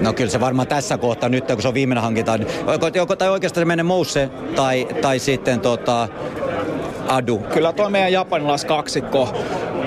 No 0.00 0.12
kyllä 0.12 0.30
se 0.30 0.40
varmaan 0.40 0.68
tässä 0.68 0.98
kohtaa 0.98 1.28
nyt, 1.28 1.46
kun 1.46 1.62
se 1.62 1.68
on 1.68 1.74
viimeinen 1.74 2.02
hankinta, 2.02 2.38
niin 2.38 2.48
joko, 2.94 3.16
tai 3.16 3.28
oikeastaan 3.28 3.60
se 3.60 3.64
menee 3.64 3.82
Mousse 3.82 4.30
tai, 4.56 4.88
tai 5.02 5.18
sitten 5.18 5.60
tota, 5.60 6.08
Adu. 7.08 7.38
Kyllä 7.38 7.72
tuo 7.72 7.90
meidän 7.90 8.12
japanilais 8.12 8.64
kaksikko 8.64 9.34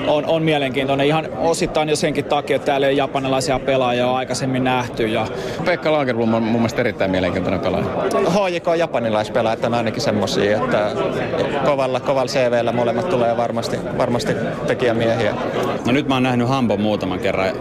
on, 0.06 0.26
on 0.26 0.42
mielenkiintoinen 0.42 1.06
ihan 1.06 1.28
osittain 1.38 1.88
jo 1.88 1.96
senkin 1.96 2.24
takia, 2.24 2.56
että 2.56 2.66
täällä 2.66 2.88
ei 2.88 2.96
japanilaisia 2.96 3.58
pelaajia 3.58 4.06
ole 4.06 4.16
aikaisemmin 4.16 4.64
nähty. 4.64 5.06
Ja... 5.06 5.26
Pekka 5.64 5.92
Lagerblom 5.92 6.34
on 6.34 6.42
mun 6.42 6.60
mielestä 6.60 6.80
erittäin 6.80 7.10
mielenkiintoinen 7.10 7.60
pelaaja. 7.60 7.86
HJK 8.30 8.68
on 8.68 8.78
japanilaispelaajat 8.78 9.64
on 9.64 9.74
ainakin 9.74 10.02
semmosia, 10.02 10.56
että 10.56 10.90
kovalla, 11.64 12.00
kovalla 12.00 12.32
CVllä 12.32 12.72
molemmat 12.72 13.08
tulee 13.08 13.36
varmasti, 13.36 13.76
varmasti 13.98 14.32
tekijämiehiä. 14.66 15.34
No 15.86 15.92
nyt 15.92 16.08
mä 16.08 16.14
oon 16.14 16.22
nähnyt 16.22 16.48
Hambon 16.48 16.80
muutaman 16.80 17.18
kerran 17.18 17.48
äh, 17.48 17.54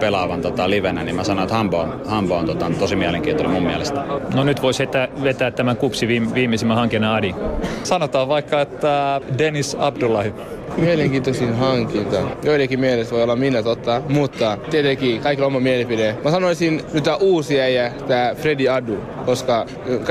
pelaavan 0.00 0.42
tota, 0.42 0.70
livenä, 0.70 1.04
niin 1.04 1.16
mä 1.16 1.24
sanon, 1.24 1.42
että 1.42 1.54
Hambo 1.54 1.78
on, 1.78 2.00
Hambo 2.06 2.36
on 2.36 2.46
tota, 2.46 2.70
tosi 2.78 2.96
mielenkiintoinen 2.96 3.52
mun 3.52 3.62
mielestä. 3.62 4.04
No 4.34 4.44
nyt 4.44 4.62
voisi 4.62 4.82
vetää, 4.82 5.08
vetää 5.22 5.50
tämän 5.50 5.76
kupsi 5.76 6.08
viimeisimmän 6.08 6.76
hankinnan 6.76 7.14
Adi. 7.14 7.34
Sanotaan 7.82 8.28
vaikka, 8.28 8.60
että 8.60 9.20
Dennis 9.38 9.76
Abdullahi. 9.80 10.32
Mielenkiintoisin 10.76 11.54
hankinta. 11.54 12.16
Joidenkin 12.42 12.80
mielestä 12.80 13.14
voi 13.14 13.22
olla 13.22 13.36
minä 13.36 13.62
totta, 13.62 14.02
mutta 14.08 14.58
tietenkin 14.70 15.20
kaikilla 15.20 15.46
oma 15.46 15.60
mielipide. 15.60 16.16
Mä 16.24 16.30
sanoisin 16.30 16.82
nyt 16.92 17.04
tämä 17.04 17.16
uusi 17.16 17.60
äijä, 17.60 17.92
tämä 18.08 18.34
Freddy 18.34 18.68
Adu, 18.68 18.98
koska 19.26 19.66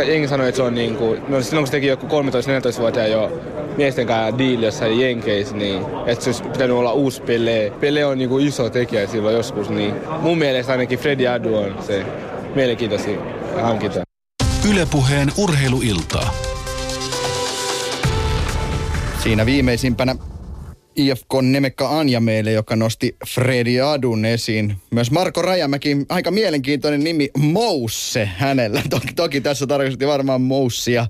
jengi 0.08 0.28
sanoi, 0.28 0.48
että 0.48 0.58
se 0.58 0.64
on 0.64 0.76
niinku, 0.76 1.18
no 1.28 1.42
silloin 1.42 1.64
kun 1.64 1.68
se 1.68 1.72
teki 1.72 1.88
joku 1.88 2.08
13-14-vuotiaan 2.08 3.12
jo 3.12 3.42
miesten 3.78 4.08
kanssa 4.08 4.38
diili 4.38 4.66
jossain 4.66 5.00
Jenkeissä, 5.00 5.56
niin 5.56 5.86
että 6.06 6.24
se 6.24 6.30
olisi 6.30 6.44
pitänyt 6.44 6.78
olla 6.78 6.94
uusi 6.94 7.22
Pele. 7.22 7.72
Pele 7.80 8.06
on 8.06 8.18
niinku 8.18 8.38
iso 8.38 8.70
tekijä 8.70 9.08
silloin 9.08 9.36
joskus, 9.36 9.70
niin 9.70 9.96
mun 10.22 10.38
mielestä 10.38 10.72
ainakin 10.72 11.00
Freddy 11.00 11.28
Adu 11.28 11.56
on 11.56 11.76
se 11.88 12.06
mielenkiintoisin 12.56 13.20
hankinta. 13.62 14.02
Ylepuheen 14.72 15.32
urheiluiltaa. 15.38 16.34
Siinä 19.24 19.46
viimeisimpänä 19.46 20.16
IFK 20.96 21.28
Nemekka 21.42 22.00
Anja 22.00 22.20
meille, 22.20 22.52
joka 22.52 22.76
nosti 22.76 23.16
Fredi 23.28 23.82
Adun 23.82 24.26
esiin. 24.26 24.76
Myös 24.92 25.12
Marko 25.12 25.42
Rajamäki, 25.42 25.98
aika 26.10 26.32
mielenkiintoinen 26.32 27.04
nimi, 27.04 27.30
Mousse 27.38 28.26
hänellä. 28.26 28.82
Toki, 28.90 29.14
toki 29.16 29.42
tässä 29.42 29.68
tarkoitti 29.68 30.08
varmaan 30.08 30.42
Moussia, 30.42 31.08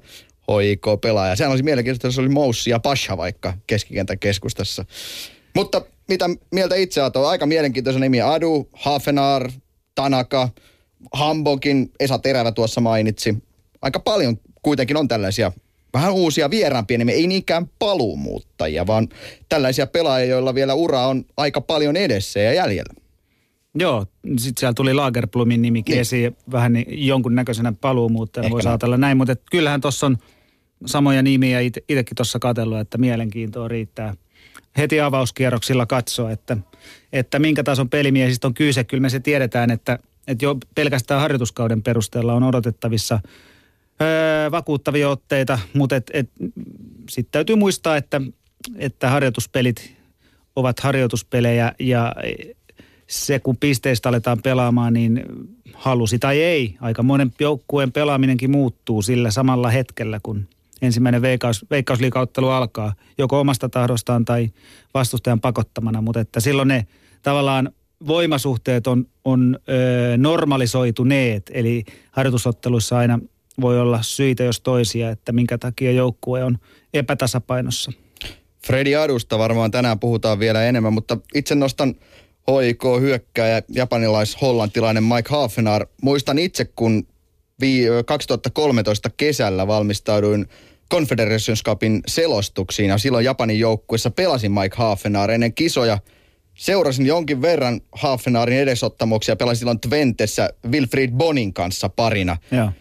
HIK-pelaaja. 0.47 1.35
Sehän 1.35 1.51
olisi 1.51 1.63
mielenkiintoista, 1.63 2.07
jos 2.07 2.19
oli 2.19 2.29
Moussi 2.29 2.69
ja 2.69 2.79
Pasha 2.79 3.17
vaikka 3.17 3.53
keskikentän 3.67 4.19
keskustassa. 4.19 4.85
Mutta 5.55 5.81
mitä 6.07 6.29
mieltä 6.51 6.75
itse 6.75 7.01
olet? 7.01 7.15
Aika 7.15 7.45
mielenkiintoinen 7.45 8.01
nimi. 8.01 8.21
Adu, 8.21 8.69
Hafenar, 8.73 9.51
Tanaka, 9.95 10.49
Hambokin, 11.13 11.91
Esa 11.99 12.19
Terävä 12.19 12.51
tuossa 12.51 12.81
mainitsi. 12.81 13.35
Aika 13.81 13.99
paljon 13.99 14.37
kuitenkin 14.61 14.97
on 14.97 15.07
tällaisia 15.07 15.51
vähän 15.93 16.13
uusia 16.13 16.49
vieraampia 16.49 16.97
nimiä, 16.97 17.15
ei 17.15 17.27
niinkään 17.27 17.69
paluumuuttajia, 17.79 18.87
vaan 18.87 19.09
tällaisia 19.49 19.87
pelaajia, 19.87 20.29
joilla 20.29 20.55
vielä 20.55 20.73
ura 20.73 21.07
on 21.07 21.25
aika 21.37 21.61
paljon 21.61 21.95
edessä 21.95 22.39
ja 22.39 22.53
jäljellä. 22.53 22.93
Joo, 23.75 24.05
sitten 24.23 24.59
siellä 24.59 24.73
tuli 24.73 24.93
Lagerplumin 24.93 25.61
nimikin 25.61 25.93
niin. 25.93 26.01
esiin, 26.01 26.37
vähän 26.51 26.73
niin 26.73 27.07
jonkunnäköisenä 27.07 27.73
paluumuuttajana 27.81 28.49
voisi 28.49 28.67
ajatella 28.67 28.97
näin, 28.97 29.17
mutta 29.17 29.35
kyllähän 29.51 29.81
tuossa 29.81 30.05
on 30.05 30.17
samoja 30.85 31.21
nimiä 31.21 31.59
itsekin 31.59 32.15
tuossa 32.15 32.39
katsellut, 32.39 32.79
että 32.79 32.97
mielenkiintoa 32.97 33.67
riittää 33.67 34.13
heti 34.77 35.01
avauskierroksilla 35.01 35.85
katsoa, 35.85 36.31
että, 36.31 36.57
että 37.13 37.39
minkä 37.39 37.63
tason 37.63 37.89
pelimiehistä 37.89 38.47
on 38.47 38.53
kyse. 38.53 38.83
Kyllä 38.83 39.01
me 39.01 39.09
se 39.09 39.19
tiedetään, 39.19 39.71
että, 39.71 39.99
että 40.27 40.45
jo 40.45 40.57
pelkästään 40.75 41.21
harjoituskauden 41.21 41.83
perusteella 41.83 42.33
on 42.33 42.43
odotettavissa– 42.43 43.19
vakuuttavia 44.51 45.09
otteita, 45.09 45.59
mutta 45.73 45.95
et, 45.95 46.11
et, 46.13 46.29
sitten 47.09 47.31
täytyy 47.31 47.55
muistaa, 47.55 47.97
että, 47.97 48.21
että 48.77 49.09
harjoituspelit 49.09 49.95
ovat 50.55 50.79
harjoituspelejä 50.79 51.73
ja 51.79 52.15
se 53.07 53.39
kun 53.39 53.57
pisteistä 53.57 54.09
aletaan 54.09 54.41
pelaamaan, 54.43 54.93
niin 54.93 55.23
halusi 55.73 56.19
tai 56.19 56.41
ei, 56.41 56.77
aika 56.81 57.03
monen 57.03 57.31
joukkueen 57.39 57.91
pelaaminenkin 57.91 58.51
muuttuu 58.51 59.01
sillä 59.01 59.31
samalla 59.31 59.69
hetkellä, 59.69 60.19
kun 60.23 60.47
ensimmäinen 60.81 61.21
veikkaus, 61.21 61.65
veikkausliikauttelu 61.71 62.49
alkaa, 62.49 62.93
joko 63.17 63.39
omasta 63.39 63.69
tahdostaan 63.69 64.25
tai 64.25 64.49
vastustajan 64.93 65.41
pakottamana, 65.41 66.01
mutta 66.01 66.19
että 66.19 66.39
silloin 66.39 66.67
ne 66.67 66.87
tavallaan 67.21 67.71
voimasuhteet 68.07 68.87
on, 68.87 69.05
on 69.25 69.59
ö, 69.69 70.17
normalisoituneet, 70.17 71.51
eli 71.53 71.83
harjoitusotteluissa 72.11 72.97
aina 72.97 73.19
voi 73.61 73.79
olla 73.79 73.99
syitä 74.01 74.43
jos 74.43 74.61
toisia, 74.61 75.09
että 75.09 75.31
minkä 75.31 75.57
takia 75.57 75.91
joukkue 75.91 76.43
on 76.43 76.57
epätasapainossa. 76.93 77.91
Fredi 78.65 78.95
Adusta 78.95 79.37
varmaan 79.37 79.71
tänään 79.71 79.99
puhutaan 79.99 80.39
vielä 80.39 80.63
enemmän, 80.63 80.93
mutta 80.93 81.17
itse 81.35 81.55
nostan 81.55 81.95
HIK 82.47 82.83
hyökkääjä 82.99 83.61
japanilais-hollantilainen 83.69 85.03
Mike 85.03 85.29
Hafenar. 85.29 85.87
Muistan 86.01 86.39
itse, 86.39 86.65
kun 86.65 87.07
2013 88.05 89.09
kesällä 89.17 89.67
valmistauduin 89.67 90.47
Confederations 90.91 91.63
Cupin 91.63 92.01
selostuksiin 92.07 92.89
ja 92.89 92.97
silloin 92.97 93.25
Japanin 93.25 93.59
joukkuessa 93.59 94.11
pelasin 94.11 94.51
Mike 94.51 94.75
Hafenar 94.75 95.31
ennen 95.31 95.53
kisoja. 95.53 95.97
Seurasin 96.53 97.05
jonkin 97.05 97.41
verran 97.41 97.81
Hafenarin 97.91 98.59
edesottamuksia, 98.59 99.35
pelasin 99.35 99.59
silloin 99.59 99.79
Twentessä 99.79 100.49
Wilfried 100.71 101.11
Bonin 101.11 101.53
kanssa 101.53 101.89
parina. 101.89 102.37
Ja 102.51 102.71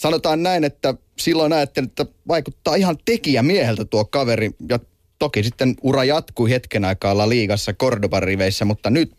sanotaan 0.00 0.42
näin, 0.42 0.64
että 0.64 0.94
silloin 1.18 1.52
ajattelin, 1.52 1.88
että 1.88 2.06
vaikuttaa 2.28 2.74
ihan 2.74 2.98
tekijämieheltä 3.04 3.84
tuo 3.84 4.04
kaveri. 4.04 4.50
Ja 4.68 4.78
toki 5.18 5.42
sitten 5.42 5.74
ura 5.82 6.04
jatkui 6.04 6.50
hetken 6.50 6.84
aikaa 6.84 7.12
olla 7.12 7.28
liigassa 7.28 7.72
Cordoban 7.72 8.22
riveissä, 8.22 8.64
mutta 8.64 8.90
nyt 8.90 9.12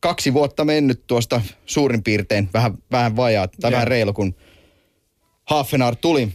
kaksi 0.00 0.34
vuotta 0.34 0.64
mennyt 0.64 1.06
tuosta 1.06 1.40
suurin 1.66 2.02
piirtein 2.02 2.48
vähän, 2.54 2.78
vähän 2.92 3.16
vajaa 3.16 3.48
tai 3.60 3.72
vähän 3.72 3.88
reilu, 3.88 4.12
kun 4.12 4.34
Hafenar 5.44 5.96
tuli, 5.96 6.28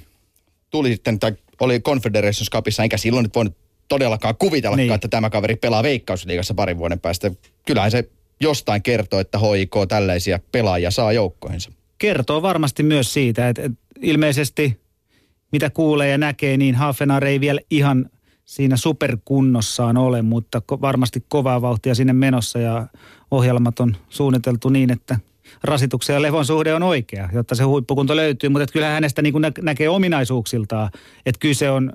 tuli 0.70 0.92
sitten, 0.92 1.20
tai 1.20 1.34
oli 1.60 1.80
Confederations 1.80 2.50
Cupissa, 2.50 2.84
enkä 2.84 2.98
silloin 2.98 3.24
nyt 3.24 3.36
voinut 3.36 3.58
todellakaan 3.88 4.36
kuvitella, 4.36 4.78
niin. 4.78 4.94
että 4.94 5.08
tämä 5.08 5.30
kaveri 5.30 5.56
pelaa 5.56 5.84
Veikkausliigassa 5.84 6.54
parin 6.54 6.78
vuoden 6.78 7.00
päästä. 7.00 7.32
Kyllähän 7.66 7.92
se 7.92 8.10
jostain 8.40 8.82
kertoo, 8.82 9.20
että 9.20 9.40
HIK 9.40 9.76
tällaisia 9.88 10.40
pelaajia 10.52 10.92
saa 10.92 11.14
joukkoihinsa 11.14 11.72
kertoo 12.02 12.42
varmasti 12.42 12.84
myös 12.84 13.14
siitä, 13.14 13.50
että, 13.50 13.62
että 13.62 13.80
ilmeisesti 14.02 14.82
mitä 15.52 15.70
kuulee 15.70 16.10
ja 16.10 16.18
näkee, 16.18 16.58
niin 16.58 16.76
Hafenar 16.76 17.26
ei 17.26 17.40
vielä 17.40 17.62
ihan 17.70 18.10
siinä 18.46 18.78
superkunnossaan 18.78 19.98
ole, 19.98 20.22
mutta 20.22 20.62
ko- 20.72 20.82
varmasti 20.82 21.26
kovaa 21.30 21.62
vauhtia 21.62 21.96
sinne 21.96 22.14
menossa 22.14 22.60
ja 22.60 22.88
ohjelmat 23.32 23.80
on 23.80 23.96
suunniteltu 24.10 24.70
niin, 24.70 24.92
että 24.92 25.20
rasituksen 25.64 26.14
ja 26.14 26.22
levon 26.22 26.46
suhde 26.46 26.74
on 26.74 26.84
oikea, 26.84 27.30
jotta 27.34 27.56
se 27.56 27.64
huippukunto 27.64 28.16
löytyy. 28.16 28.50
Mutta 28.50 28.74
kyllä 28.74 28.90
hänestä 28.90 29.22
niin 29.22 29.34
kuin 29.34 29.42
nä- 29.42 29.52
näkee 29.62 29.90
ominaisuuksiltaan, 29.90 30.90
että 31.26 31.40
kyse 31.40 31.70
on 31.70 31.94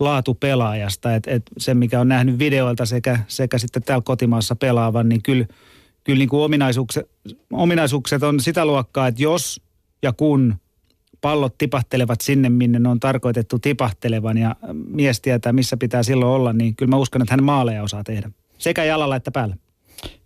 laatupelaajasta. 0.00 1.14
Että, 1.14 1.30
että 1.30 1.50
se, 1.58 1.74
mikä 1.74 2.00
on 2.00 2.08
nähnyt 2.08 2.38
videoilta 2.38 2.86
sekä, 2.86 3.18
sekä 3.28 3.58
sitten 3.58 3.82
täällä 3.82 4.02
kotimaassa 4.02 4.56
pelaavan, 4.56 5.08
niin 5.08 5.22
kyllä– 5.22 5.46
kyllä 6.06 6.18
niin 6.18 6.28
kuin 6.28 6.42
ominaisuukset, 6.42 7.10
ominaisuukset 7.52 8.22
on 8.22 8.40
sitä 8.40 8.66
luokkaa, 8.66 9.06
että 9.06 9.22
jos 9.22 9.60
ja 10.02 10.12
kun 10.12 10.54
pallot 11.20 11.58
tipahtelevat 11.58 12.20
sinne, 12.20 12.48
minne 12.48 12.78
ne 12.78 12.88
on 12.88 13.00
tarkoitettu 13.00 13.58
tipahtelevan 13.58 14.38
ja 14.38 14.56
mies 14.72 15.20
tietää, 15.20 15.52
missä 15.52 15.76
pitää 15.76 16.02
silloin 16.02 16.32
olla, 16.32 16.52
niin 16.52 16.76
kyllä 16.76 16.90
mä 16.90 16.96
uskon, 16.96 17.22
että 17.22 17.32
hän 17.32 17.44
maaleja 17.44 17.82
osaa 17.82 18.04
tehdä. 18.04 18.30
Sekä 18.58 18.84
jalalla 18.84 19.16
että 19.16 19.30
päällä. 19.30 19.56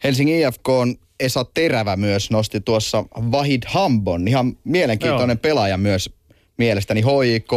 Helsingin 0.04 0.48
IFK 0.48 0.68
on 0.68 0.94
Esa 1.20 1.44
Terävä 1.54 1.96
myös 1.96 2.30
nosti 2.30 2.60
tuossa 2.60 3.04
Vahid 3.32 3.62
Hambon. 3.66 4.28
Ihan 4.28 4.56
mielenkiintoinen 4.64 5.34
Joo. 5.34 5.42
pelaaja 5.42 5.76
myös 5.76 6.10
mielestäni. 6.56 7.02
HIK 7.02 7.52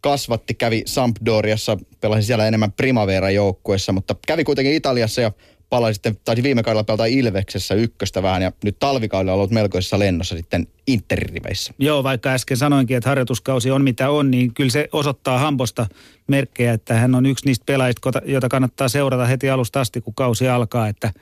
kasvatti, 0.00 0.54
kävi 0.54 0.82
Sampdoriassa, 0.86 1.78
pelasi 2.00 2.22
siellä 2.22 2.48
enemmän 2.48 2.72
Primavera-joukkuessa, 2.72 3.92
mutta 3.92 4.16
kävi 4.26 4.44
kuitenkin 4.44 4.74
Italiassa 4.74 5.20
ja 5.20 5.32
palasi 5.70 5.94
sitten, 5.94 6.16
taisi 6.24 6.42
viime 6.42 6.62
kaudella 6.62 6.84
pelata 6.84 7.04
Ilveksessä 7.04 7.74
ykköstä 7.74 8.22
vähän 8.22 8.42
ja 8.42 8.52
nyt 8.64 8.76
talvikaudella 8.78 9.34
ollut 9.34 9.50
melkoisessa 9.50 9.98
lennossa 9.98 10.36
sitten 10.36 10.66
Interriveissä. 10.86 11.74
Joo, 11.78 12.02
vaikka 12.02 12.30
äsken 12.30 12.56
sanoinkin, 12.56 12.96
että 12.96 13.08
harjoituskausi 13.08 13.70
on 13.70 13.84
mitä 13.84 14.10
on, 14.10 14.30
niin 14.30 14.54
kyllä 14.54 14.70
se 14.70 14.88
osoittaa 14.92 15.38
Hamposta 15.38 15.86
merkkejä, 16.26 16.72
että 16.72 16.94
hän 16.94 17.14
on 17.14 17.26
yksi 17.26 17.46
niistä 17.46 17.64
pelaajista, 17.66 18.22
jota 18.24 18.48
kannattaa 18.48 18.88
seurata 18.88 19.26
heti 19.26 19.50
alusta 19.50 19.80
asti, 19.80 20.00
kun 20.00 20.14
kausi 20.14 20.48
alkaa, 20.48 20.88
että– 20.88 21.12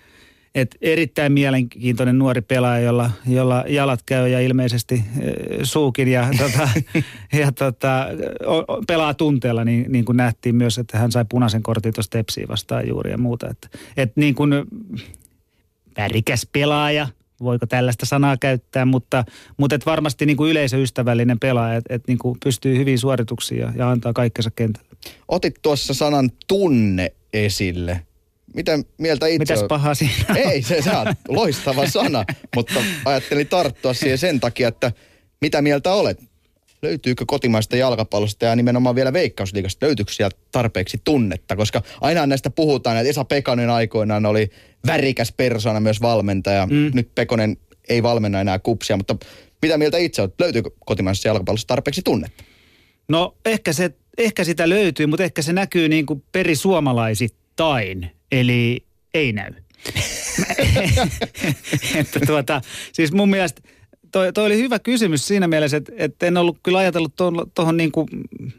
et 0.56 0.76
erittäin 0.80 1.32
mielenkiintoinen 1.32 2.18
nuori 2.18 2.40
pelaaja, 2.40 2.84
jolla, 2.84 3.10
jolla 3.26 3.64
jalat 3.68 4.02
käy 4.06 4.28
ja 4.28 4.40
ilmeisesti 4.40 4.94
e, 5.20 5.30
suukin 5.62 6.08
ja, 6.08 6.28
tota, 6.42 6.68
ja 7.32 7.52
tota, 7.52 8.06
o, 8.46 8.82
pelaa 8.86 9.14
tunteella, 9.14 9.64
niin, 9.64 9.92
niin 9.92 10.04
kuin 10.04 10.16
nähtiin 10.16 10.56
myös, 10.56 10.78
että 10.78 10.98
hän 10.98 11.12
sai 11.12 11.24
punaisen 11.28 11.62
kortin 11.62 11.94
tuosta 11.94 12.18
Tepsiä 12.18 12.46
vastaan 12.48 12.88
juuri 12.88 13.10
ja 13.10 13.18
muuta. 13.18 13.48
Että 13.50 13.68
et 13.96 14.16
niin 14.16 14.34
kuin 14.34 14.50
värikäs 15.96 16.48
pelaaja, 16.52 17.08
voiko 17.40 17.66
tällaista 17.66 18.06
sanaa 18.06 18.36
käyttää, 18.36 18.84
mutta, 18.84 19.24
mutta 19.56 19.76
et 19.76 19.86
varmasti 19.86 20.26
niin 20.26 20.36
kuin 20.36 20.50
yleisöystävällinen 20.50 21.38
pelaaja, 21.38 21.76
että 21.76 21.94
et 21.94 22.02
niin 22.08 22.18
kuin 22.18 22.38
pystyy 22.44 22.78
hyvin 22.78 22.98
suorituksiin 22.98 23.60
ja, 23.60 23.72
ja 23.76 23.90
antaa 23.90 24.12
kaikkensa 24.12 24.50
kentällä. 24.50 24.88
Otit 25.28 25.54
tuossa 25.62 25.94
sanan 25.94 26.30
tunne 26.48 27.12
esille. 27.32 28.06
Mitä 28.56 28.78
mieltä 28.98 29.26
itse 29.26 29.38
Mitäs 29.38 29.58
olet? 29.58 29.68
pahaa 29.68 29.94
siinä 29.94 30.24
on? 30.30 30.36
Ei, 30.36 30.62
se, 30.62 30.82
se 30.82 30.90
on 30.90 31.14
loistava 31.28 31.86
sana, 31.90 32.24
mutta 32.56 32.80
ajattelin 33.04 33.46
tarttua 33.46 33.94
siihen 33.94 34.18
sen 34.18 34.40
takia, 34.40 34.68
että 34.68 34.92
mitä 35.40 35.62
mieltä 35.62 35.92
olet? 35.92 36.18
Löytyykö 36.82 37.24
kotimaista 37.26 37.76
jalkapallosta 37.76 38.44
ja 38.44 38.56
nimenomaan 38.56 38.94
vielä 38.94 39.12
veikkausliigasta, 39.12 39.86
löytyykö 39.86 40.12
sieltä 40.12 40.36
tarpeeksi 40.52 41.00
tunnetta? 41.04 41.56
Koska 41.56 41.82
aina 42.00 42.26
näistä 42.26 42.50
puhutaan, 42.50 42.96
että 42.96 43.10
Esa 43.10 43.24
Pekanen 43.24 43.70
aikoinaan 43.70 44.26
oli 44.26 44.50
värikäs 44.86 45.32
persona 45.32 45.80
myös 45.80 46.02
valmentaja. 46.02 46.66
Mm. 46.66 46.90
Nyt 46.94 47.14
Pekonen 47.14 47.56
ei 47.88 48.02
valmenna 48.02 48.40
enää 48.40 48.58
kupsia, 48.58 48.96
mutta 48.96 49.16
mitä 49.62 49.78
mieltä 49.78 49.98
itse 49.98 50.22
olet? 50.22 50.34
Löytyykö 50.40 50.70
kotimaisessa 50.86 51.28
jalkapallossa 51.28 51.66
tarpeeksi 51.66 52.02
tunnetta? 52.04 52.44
No 53.08 53.36
ehkä, 53.44 53.72
se, 53.72 53.90
ehkä 54.18 54.44
sitä 54.44 54.68
löytyy, 54.68 55.06
mutta 55.06 55.24
ehkä 55.24 55.42
se 55.42 55.52
näkyy 55.52 55.88
niin 55.88 56.06
kuin 56.06 56.24
perisuomalaisittain, 56.32 58.10
eli 58.32 58.84
ei 59.14 59.32
näy. 59.32 59.50
että 62.00 62.20
tuota, 62.26 62.60
siis 62.92 63.12
mun 63.12 63.30
mielestä 63.30 63.62
toi, 64.12 64.32
toi 64.32 64.46
oli 64.46 64.56
hyvä 64.56 64.78
kysymys 64.78 65.26
siinä 65.26 65.48
mielessä, 65.48 65.76
että, 65.76 65.92
että 65.96 66.26
en 66.26 66.36
ollut 66.36 66.58
kyllä 66.62 66.78
ajatellut 66.78 67.14
tuohon 67.54 67.76
niin 67.76 67.92
kuin, 67.92 68.08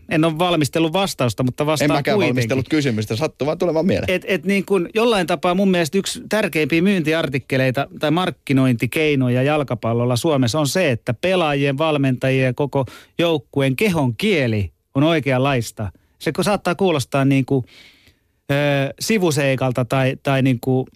en 0.10 0.25
ole 0.25 0.38
valmistellut 0.38 0.94
vastausta, 0.94 1.44
mutta 1.44 1.66
vastaan 1.66 1.92
En 1.92 1.98
mäkään 1.98 2.16
kuitenkin. 2.16 2.36
valmistellut 2.36 2.69
kysymystä, 2.69 3.16
sattuu 3.16 3.46
vaan 3.46 3.58
tulemaan 3.58 3.86
mieleen. 3.86 4.12
Et, 4.12 4.25
et 4.28 4.46
niin 4.46 4.66
kuin 4.66 4.90
jollain 4.94 5.28
tapaa 5.28 5.56
mun 5.56 5.72
mielestä 5.72 5.98
yksi 5.98 6.22
tärkeimpiä 6.30 6.81
myyntiartikkeleita 6.81 7.88
tai 8.00 8.12
markkinointikeinoja 8.12 9.44
jalkapallolla 9.44 10.16
Suomessa 10.16 10.60
on 10.60 10.68
se, 10.68 10.92
että 10.92 11.14
pelaajien, 11.14 11.78
valmentajien 11.78 12.46
ja 12.46 12.54
koko 12.54 12.86
joukkueen 13.19 13.75
kehon 13.75 14.16
kieli 14.16 14.72
on 14.96 15.04
oikeanlaista. 15.04 15.92
Se 16.19 16.31
kun 16.31 16.44
saattaa 16.44 16.75
kuulostaa 16.75 17.25
niin 17.25 17.46
kuin, 17.46 17.66
ö, 18.52 18.56
sivuseikalta 19.00 19.86
tai, 19.86 20.18
tai 20.24 20.42
niin 20.42 20.60
kuin 20.62 20.88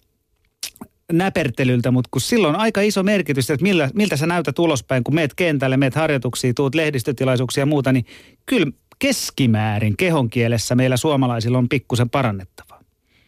näpertelyltä, 1.12 1.90
mutta 1.90 2.08
kun 2.10 2.20
silloin 2.20 2.54
on 2.54 2.60
aika 2.60 2.80
iso 2.80 3.02
merkitys, 3.02 3.50
että 3.50 3.62
millä, 3.62 3.90
miltä 3.94 4.16
sä 4.16 4.26
näytät 4.26 4.58
ulospäin, 4.58 5.04
kun 5.04 5.14
meet 5.14 5.34
kentälle, 5.34 5.76
meet 5.76 5.94
harjoituksiin, 5.94 6.54
tuut 6.54 6.74
lehdistötilaisuuksia 6.74 7.62
ja 7.62 7.66
muuta, 7.66 7.92
niin 7.92 8.06
kyllä 8.46 8.66
keskimäärin 8.98 9.96
kehon 9.96 10.30
kielessä 10.30 10.74
meillä 10.74 10.96
suomalaisilla 10.96 11.58
on 11.58 11.68
pikkusen 11.68 12.10
parannettava. 12.10 12.71